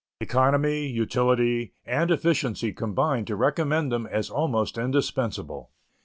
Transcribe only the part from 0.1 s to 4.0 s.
Economy, utility, and efficiency combine to recommend